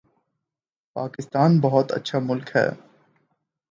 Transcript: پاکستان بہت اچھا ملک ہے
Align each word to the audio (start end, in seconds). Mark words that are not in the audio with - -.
پاکستان 0.95 1.59
بہت 1.59 1.91
اچھا 1.91 2.19
ملک 2.19 2.55
ہے 2.55 2.67